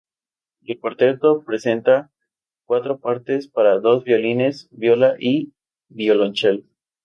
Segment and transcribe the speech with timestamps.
[0.65, 2.09] El cuarteto presenta
[2.65, 5.53] cuatro partes para dos violines, viola y
[5.89, 6.63] violonchelo.